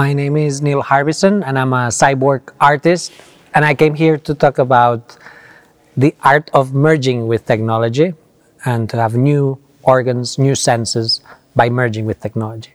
[0.00, 3.12] My name is Neil Harbisson, and I'm a cyborg artist.
[3.52, 5.18] And I came here to talk about
[5.94, 8.14] the art of merging with technology
[8.64, 11.20] and to have new organs, new senses
[11.54, 12.72] by merging with technology.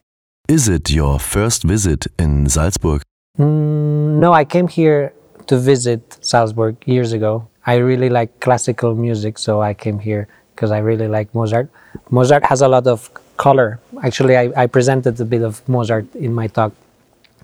[0.48, 3.02] Is it your first visit in Salzburg?
[3.39, 5.12] Mm, no, I came here
[5.48, 7.48] to visit Salzburg years ago.
[7.66, 11.70] I really like classical music, so I came here because I really like Mozart.
[12.12, 13.80] Mozart has a lot of color.
[14.03, 16.71] Actually, I, I presented a bit of Mozart in my talk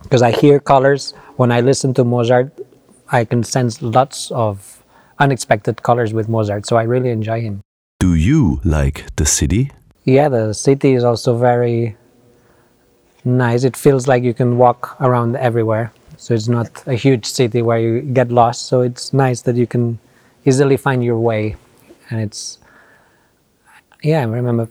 [0.03, 1.13] because I hear colors.
[1.35, 2.51] When I listen to Mozart,
[3.11, 4.83] I can sense lots of
[5.19, 7.61] unexpected colors with Mozart, so I really enjoy him.
[7.99, 9.71] Do you like the city?
[10.05, 11.95] Yeah, the city is also very
[13.23, 13.63] nice.
[13.63, 15.93] It feels like you can walk around everywhere.
[16.17, 18.67] So it's not a huge city where you get lost.
[18.67, 19.99] So it's nice that you can
[20.45, 21.55] easily find your way.
[22.09, 22.59] And it's,
[24.03, 24.67] yeah, I remember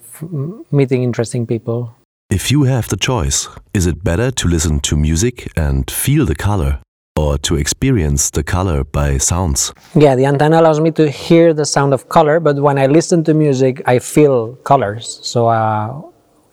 [0.71, 1.95] meeting interesting people.
[2.31, 6.37] If you have the choice, is it better to listen to music and feel the
[6.37, 6.79] color
[7.17, 9.75] or to experience the color by sounds?
[9.97, 13.25] Yeah, the antenna allows me to hear the sound of color, but when I listen
[13.25, 15.19] to music, I feel colors.
[15.25, 16.03] So uh,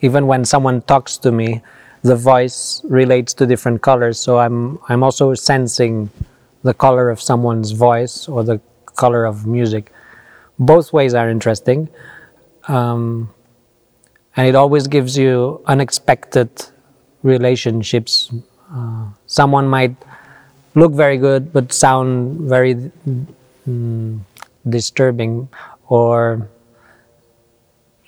[0.02, 1.62] even when someone talks to me,
[2.02, 4.20] the voice relates to different colors.
[4.20, 6.10] So I'm I'm also sensing
[6.64, 8.60] the color of someone's voice or the
[8.96, 9.92] color of music.
[10.58, 11.88] Both ways are interesting,
[12.68, 13.30] um,
[14.38, 16.50] and it always gives you unexpected
[17.24, 18.32] relationships.
[18.72, 19.96] Uh, someone might
[20.76, 22.76] look very good but sound very
[23.68, 24.20] mm,
[24.70, 25.50] disturbing,
[25.90, 26.48] or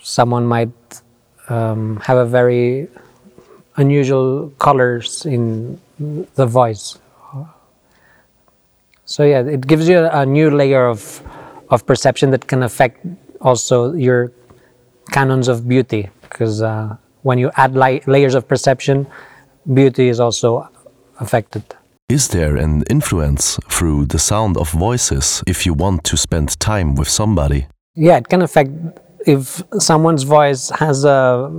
[0.02, 1.02] someone might
[1.50, 2.88] um, have a very
[3.78, 5.80] unusual colors in
[6.36, 7.00] the voice.
[9.06, 11.24] So yeah, it gives you a, new layer of
[11.72, 13.04] of perception that can affect
[13.42, 14.32] also your
[15.12, 16.10] canons of beauty
[16.40, 19.06] because uh, when you add layers of perception,
[19.74, 20.70] beauty is also
[21.20, 21.64] affected.
[22.08, 26.96] Is there an influence through the sound of voices if you want to spend time
[26.96, 27.68] with somebody?
[27.94, 28.72] Yeah, it can affect
[29.28, 31.52] if someone's voice has a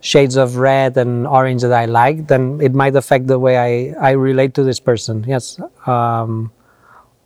[0.00, 4.08] shades of red and orange that I like, then it might affect the way I,
[4.08, 5.24] I relate to this person.
[5.28, 5.60] Yes.
[5.86, 6.50] Um,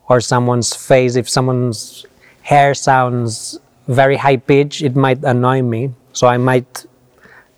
[0.09, 2.07] or someone's face, if someone's
[2.43, 5.93] hair sounds very high pitched, it might annoy me.
[6.13, 6.87] So I might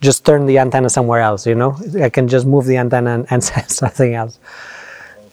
[0.00, 1.77] just turn the antenna somewhere else, you know?
[2.03, 4.38] I can just move the antenna and, and say something else.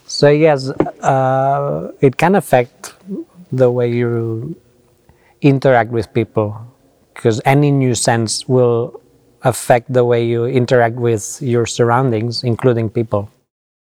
[0.05, 2.93] So, yes, uh, it can affect
[3.51, 4.55] the way you
[5.41, 6.55] interact with people
[7.13, 9.01] because any new sense will
[9.43, 13.29] affect the way you interact with your surroundings, including people.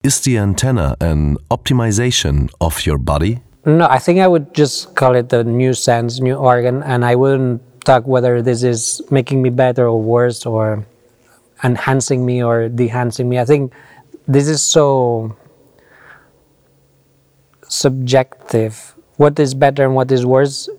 [0.03, 3.41] Is the antenna an optimization of your body?
[3.65, 7.15] No, I think I would just call it a new sense, new organ, and I
[7.15, 10.85] wouldn't talk whether this is making me better or worse or
[11.63, 13.39] enhancing me or dehancing me.
[13.39, 13.73] I think
[14.27, 15.35] this is so
[17.67, 18.95] subjective.
[19.17, 20.69] What is better and what is worse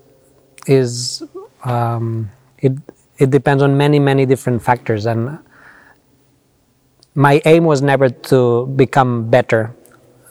[0.67, 1.23] is
[1.65, 2.73] um, it
[3.21, 5.05] it depends on many, many different factors.
[5.05, 5.39] And
[7.15, 9.75] my aim was never to become better.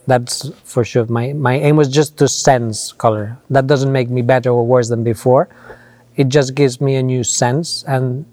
[0.07, 1.05] That's for sure.
[1.05, 3.37] My, my aim was just to sense color.
[3.51, 5.49] That doesn't make me better or worse than before.
[6.19, 8.25] It just gives me a new sense and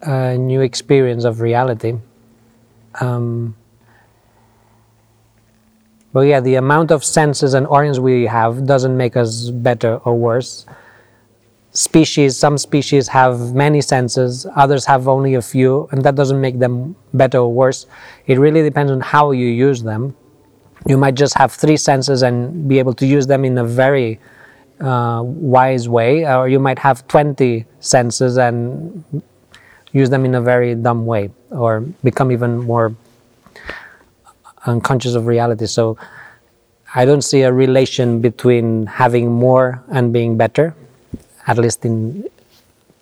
[0.00, 1.98] a new experience of reality.
[3.00, 3.54] Um,
[6.12, 10.16] but yeah, the amount of senses and organs we have doesn't make us better or
[10.16, 10.64] worse
[11.76, 16.58] species, some species have many senses, others have only a few, and that doesn't make
[16.58, 17.86] them better or worse.
[18.26, 20.16] It really depends on how you use them.
[20.86, 24.20] You might just have three senses and be able to use them in a very
[24.80, 29.04] uh, wise way, or you might have 20 senses and
[29.92, 32.94] use them in a very dumb way, or become even more
[34.66, 35.66] unconscious of reality.
[35.66, 35.96] So
[36.94, 40.74] I don't see a relation between having more and being better
[41.46, 42.24] at least in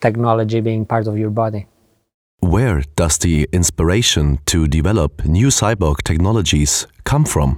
[0.00, 1.66] technology being part of your body.
[2.40, 7.56] Where does the inspiration to develop new cyborg technologies come from?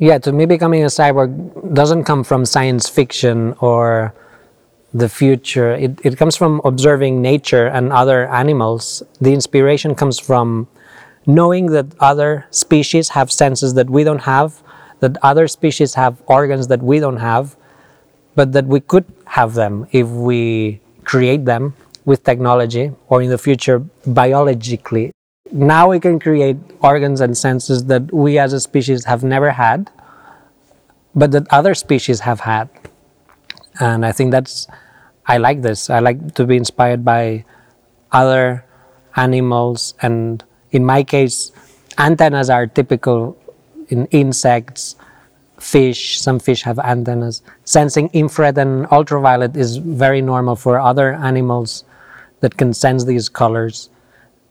[0.00, 4.14] Yeah, to me, becoming a cyborg doesn't come from science fiction or
[4.94, 5.72] the future.
[5.72, 9.02] It, it comes from observing nature and other animals.
[9.20, 10.68] The inspiration comes from
[11.26, 14.62] knowing that other species have senses that we don't have,
[15.00, 17.54] that other species have organs that we don't have,
[18.34, 21.74] but that we could have them if we create them
[22.06, 25.12] with technology or in the future biologically.
[25.52, 29.90] Now we can create organs and senses that we as a species have never had,
[31.14, 32.68] but that other species have had.
[33.80, 34.68] And I think that's,
[35.26, 35.90] I like this.
[35.90, 37.44] I like to be inspired by
[38.12, 38.64] other
[39.16, 41.52] animals and, in my case,
[41.98, 43.36] Antennas are typical
[43.88, 44.96] in insects,
[45.58, 47.42] fish, some fish have antennas.
[47.64, 51.84] Sensing infrared and ultraviolet is very normal for other animals
[52.40, 53.90] that can sense these colors.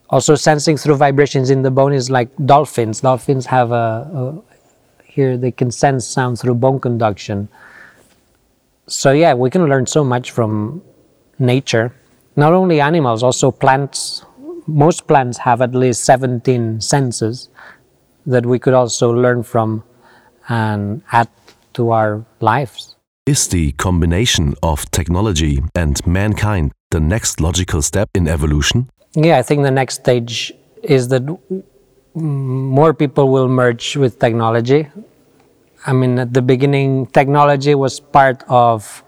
[0.10, 3.02] Also, sensing through vibrations in the bone is like dolphins.
[3.02, 4.42] Dolphins have a, a
[5.04, 7.50] here they can sense sound through bone conduction.
[8.88, 10.82] So yeah, we can learn so much from
[11.38, 11.94] nature.
[12.36, 14.26] Not only animals, also plants.
[14.66, 17.50] Most plants have at least 17 senses
[18.26, 19.84] that we could also learn from
[20.48, 21.28] and add
[21.74, 22.96] to our lives.
[23.26, 28.90] Is the combination of technology and mankind the next logical step in evolution?
[29.16, 30.54] Yeah, I think the next stage
[30.84, 31.24] is that
[32.14, 34.88] more people will merge with technology.
[35.86, 39.04] I mean, at the beginning, technology was part of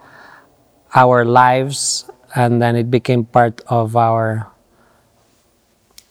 [0.96, 4.48] our lives, and then it became part of our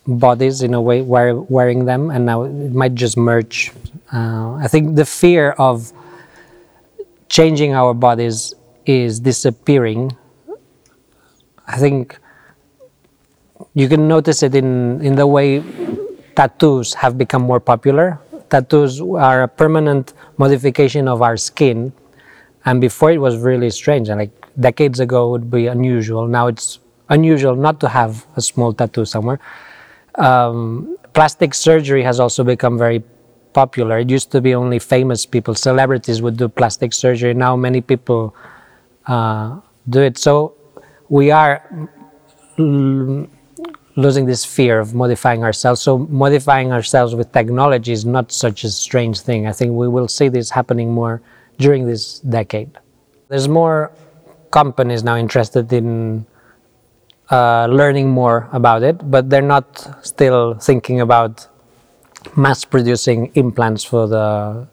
[0.07, 3.71] bodies in a way, wearing them, and now it might just merge.
[4.13, 5.91] Uh, I think the fear of
[7.29, 8.53] changing our bodies
[8.85, 10.15] is disappearing.
[11.67, 12.19] I think
[13.73, 15.63] you can notice it in, in the way
[16.35, 18.19] tattoos have become more popular.
[18.49, 21.93] Tattoos are a permanent modification of our skin.
[22.65, 24.09] And before it was really strange.
[24.09, 26.27] And like decades ago would be unusual.
[26.27, 26.79] Now it's
[27.09, 29.39] unusual not to have a small tattoo somewhere.
[30.15, 33.03] Um, plastic surgery has also become very
[33.53, 33.99] popular.
[33.99, 37.33] It used to be only famous people, celebrities would do plastic surgery.
[37.33, 38.35] Now many people
[39.07, 39.59] uh,
[39.89, 40.17] do it.
[40.17, 40.55] So
[41.09, 41.89] we are
[43.95, 45.81] losing this fear of modifying ourselves.
[45.81, 49.47] So modifying ourselves with technology is not such a strange thing.
[49.47, 51.21] I think we will see this happening more
[51.57, 52.77] during this decade.
[53.27, 53.91] There's more
[54.51, 56.25] companies now interested in
[57.29, 61.47] uh, learning more about it, but they're not still thinking about
[62.35, 64.67] mass producing implants for the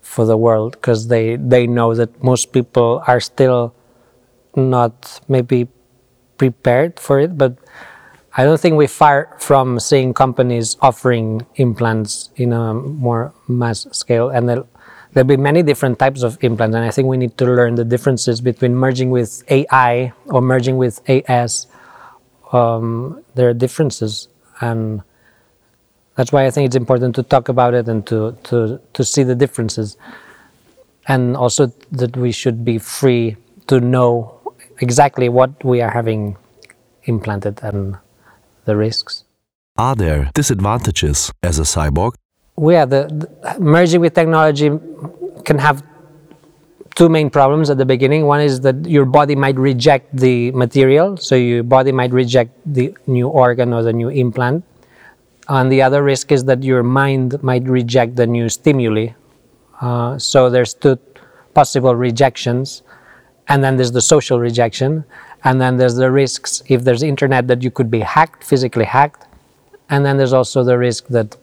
[0.00, 3.74] for the world because they they know that most people are still
[4.56, 5.68] not maybe
[6.38, 7.56] prepared for it, but
[8.32, 14.28] I don't think we're far from seeing companies offering implants in a more mass scale,
[14.28, 14.68] and there'll,
[15.12, 16.76] there'll, be many different types of implants.
[16.76, 20.76] And I think we need to learn the differences between merging with AI or merging
[20.76, 21.66] with AS.
[22.52, 24.28] Um, there are differences,
[24.60, 25.02] and
[26.14, 29.24] that's why I think it's important to talk about it and to to to see
[29.24, 29.96] the differences,
[31.08, 33.36] and also that we should be free
[33.66, 34.38] to know
[34.78, 36.36] exactly what we are having
[37.06, 37.96] implanted and
[38.70, 39.24] the risks.
[39.76, 42.12] Are there disadvantages as a cyborg?
[42.56, 44.68] Well, the, the merging with technology
[45.48, 45.76] can have
[46.94, 48.26] two main problems at the beginning.
[48.26, 52.86] One is that your body might reject the material, so your body might reject the
[53.06, 54.64] new organ or the new implant.
[55.48, 59.06] And the other risk is that your mind might reject the new stimuli.
[59.80, 60.96] Uh, so there's two
[61.54, 62.82] possible rejections,
[63.48, 65.04] and then there's the social rejection.
[65.44, 69.26] And then there's the risks if there's internet that you could be hacked, physically hacked.
[69.88, 71.36] And then there's also the risk that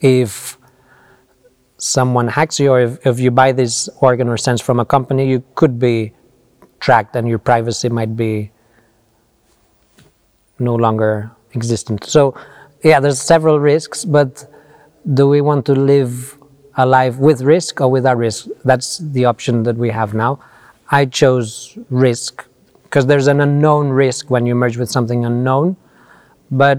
[0.00, 0.58] if
[1.78, 5.28] someone hacks you or if, if you buy this organ or sense from a company,
[5.28, 6.12] you could be
[6.80, 8.50] tracked and your privacy might be
[10.58, 12.04] no longer existent.
[12.04, 12.34] So,
[12.82, 14.50] yeah, there's several risks, but
[15.12, 16.38] do we want to live
[16.76, 18.48] a life with risk or without risk?
[18.64, 20.40] That's the option that we have now.
[20.90, 22.44] I chose risk
[22.94, 25.76] because there's an unknown risk when you merge with something unknown.
[26.48, 26.78] But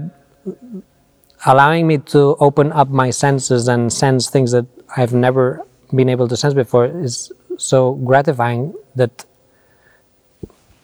[1.44, 4.64] allowing me to open up my senses and sense things that
[4.96, 5.62] I've never
[5.94, 9.26] been able to sense before is so gratifying that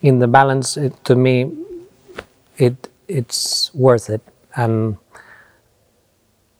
[0.02, 1.50] in the balance it, to me
[2.58, 4.20] it it's worth it
[4.54, 4.98] and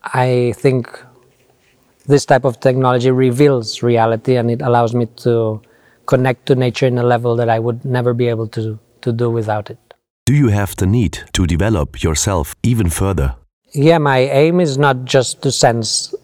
[0.02, 0.88] I think
[2.06, 5.60] this type of technology reveals reality and it allows me to
[6.06, 9.30] connect to nature in a level that I would never be able to, to do
[9.30, 9.78] without it.
[10.26, 13.34] Do you have the need to develop yourself even further?
[13.72, 16.14] Yeah, my aim is not just to sense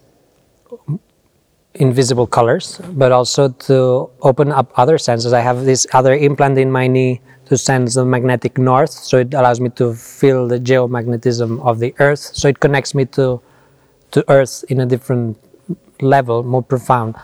[1.75, 5.33] invisible colors, but also to open up other senses.
[5.33, 9.33] I have this other implant in my knee to sense the magnetic north, so it
[9.33, 12.19] allows me to feel the geomagnetism of the earth.
[12.19, 13.41] So it connects me to
[14.11, 15.37] to earth in a different
[16.01, 17.15] level, more profound.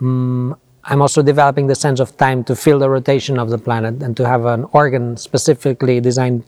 [0.00, 0.56] Um,
[0.88, 4.16] I'm also developing the sense of time to feel the rotation of the planet and
[4.16, 6.44] to have an organ specifically designed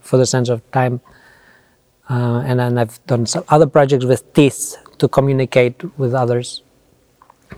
[0.00, 1.00] for the sense of time.
[2.10, 6.62] Uh, and then I've done some other projects with teeth to communicate with others.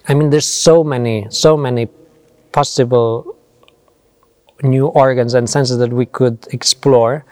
[0.07, 1.89] I mean, there's so many, so many
[2.53, 3.37] possible
[4.63, 7.25] new organs and senses that we could explore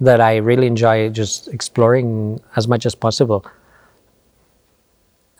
[0.00, 3.46] that I really enjoy just exploring as much as possible.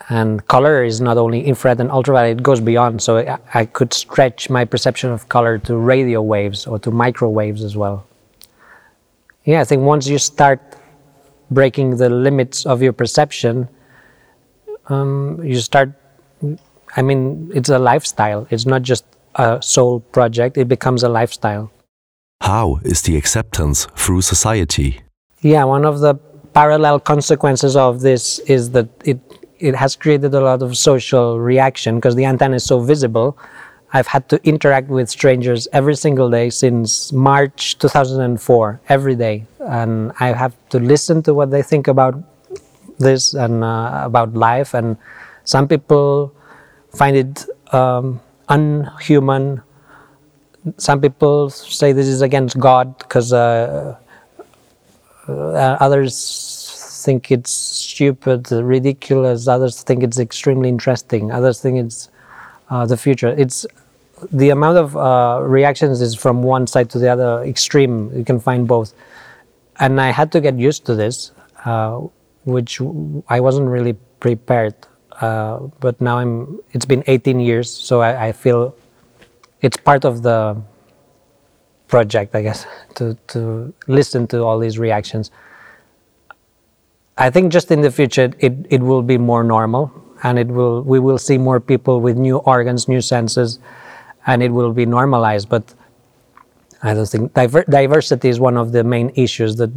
[0.09, 3.03] And color is not only infrared and ultraviolet, it goes beyond.
[3.03, 7.65] So I, I could stretch my perception of color to radio waves or to microwaves
[7.65, 8.07] as well.
[9.45, 10.61] Yeah, I think once you start
[11.51, 13.69] breaking the limits of your perception,
[14.89, 15.93] um, you start.
[16.97, 18.47] I mean, it's a lifestyle.
[18.51, 20.59] It's not just a soul project.
[20.59, 21.71] It becomes a lifestyle.
[22.41, 25.01] How is the acceptance through society?
[25.41, 26.15] Yeah, one of the
[26.55, 29.19] parallel consequences of this is that it
[29.59, 33.39] it has created a lot of social reaction because the antenna is so visible.
[33.93, 39.47] I've had to interact with strangers every single day since March 2004, every day.
[39.61, 42.15] And I have to listen to what they think about
[42.99, 44.75] this and uh, about life.
[44.75, 44.97] And
[45.45, 46.35] some people
[46.93, 49.63] find it um, unhuman.
[50.79, 53.97] Some people say this is against God because uh,
[55.29, 56.15] uh, others
[57.07, 59.47] think it's stupid, ridiculous.
[59.57, 61.23] Others think it's extremely interesting.
[61.39, 62.11] Others think it's
[62.69, 63.33] uh, the future.
[63.45, 63.65] It's
[64.43, 67.95] the amount of uh, reactions is from one side to the other extreme.
[68.19, 68.91] You can find both,
[69.79, 71.17] and I had to get used to this,
[71.65, 71.95] uh,
[72.45, 72.81] which
[73.29, 73.95] I wasn't really
[74.27, 74.75] prepared.
[75.21, 76.61] Uh, but now I'm.
[76.73, 78.75] It's been 18 years, so I, I, feel
[79.63, 80.61] it's part of the
[81.89, 85.31] project, I guess, to to listen to all these reactions.
[87.19, 89.91] I think just in the future it, it will be more normal
[90.23, 93.59] and it will we will see more people with new organs, new senses,
[94.27, 95.49] and it will be normalized.
[95.49, 95.75] But
[96.83, 99.73] I don't think diver diversity is one of the main issues that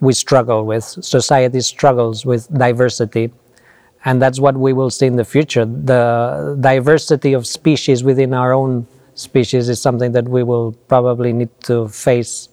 [0.00, 0.84] we struggle with.
[0.84, 3.32] Society struggles with diversity,
[4.04, 5.64] and that's what we will see in the future.
[5.64, 11.50] The diversity of species within our own species is something that we will probably need
[11.64, 12.48] to face.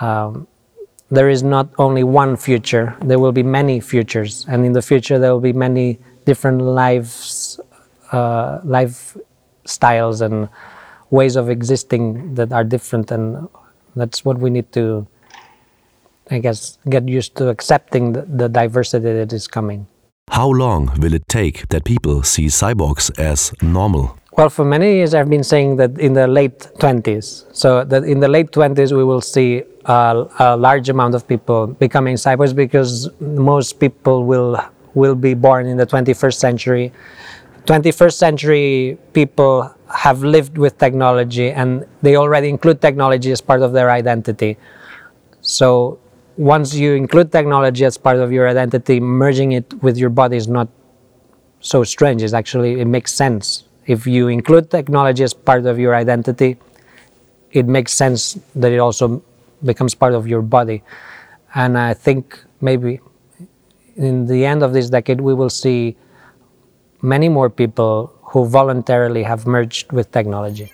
[0.00, 0.48] Um,
[1.14, 5.18] there is not only one future, there will be many futures, and in the future
[5.18, 7.60] there will be many different lives,
[8.12, 10.48] uh, lifestyles and
[11.10, 13.48] ways of existing that are different, and
[13.94, 15.06] that's what we need to,
[16.30, 19.86] I guess, get used to accepting the, the diversity that is coming.
[20.30, 24.18] How long will it take that people see cyborgs as normal?
[24.36, 27.44] Well, for many years I've been saying that in the late 20s.
[27.54, 31.68] So that in the late 20s we will see a, a large amount of people
[31.68, 34.58] becoming cyborgs because most people will
[34.94, 36.92] will be born in the 21st century.
[37.66, 43.72] 21st century people have lived with technology and they already include technology as part of
[43.72, 44.56] their identity.
[45.42, 46.00] So
[46.36, 50.48] once you include technology as part of your identity, merging it with your body is
[50.48, 50.68] not
[51.60, 52.20] so strange.
[52.22, 56.56] It's actually, it makes sense if you include technology as part of your identity,
[57.52, 59.22] it makes sense that it also
[59.64, 60.82] becomes part of your body.
[61.54, 63.00] And I think maybe
[63.96, 65.96] in the end of this decade, we will see
[67.00, 70.72] many more people who voluntarily have merged with technology.